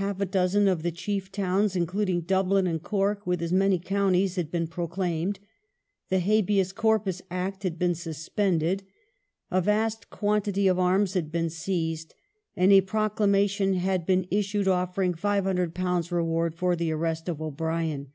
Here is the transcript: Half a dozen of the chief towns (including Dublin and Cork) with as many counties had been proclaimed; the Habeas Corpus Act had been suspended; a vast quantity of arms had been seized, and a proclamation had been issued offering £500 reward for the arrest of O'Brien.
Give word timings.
Half 0.00 0.22
a 0.22 0.24
dozen 0.24 0.68
of 0.68 0.82
the 0.82 0.90
chief 0.90 1.30
towns 1.30 1.76
(including 1.76 2.22
Dublin 2.22 2.66
and 2.66 2.82
Cork) 2.82 3.26
with 3.26 3.42
as 3.42 3.52
many 3.52 3.78
counties 3.78 4.36
had 4.36 4.50
been 4.50 4.68
proclaimed; 4.68 5.38
the 6.08 6.18
Habeas 6.20 6.72
Corpus 6.72 7.20
Act 7.30 7.62
had 7.62 7.78
been 7.78 7.94
suspended; 7.94 8.84
a 9.50 9.60
vast 9.60 10.08
quantity 10.08 10.66
of 10.66 10.78
arms 10.78 11.12
had 11.12 11.30
been 11.30 11.50
seized, 11.50 12.14
and 12.56 12.72
a 12.72 12.80
proclamation 12.80 13.74
had 13.74 14.06
been 14.06 14.26
issued 14.30 14.66
offering 14.66 15.12
£500 15.12 16.10
reward 16.10 16.54
for 16.54 16.74
the 16.74 16.90
arrest 16.90 17.28
of 17.28 17.42
O'Brien. 17.42 18.12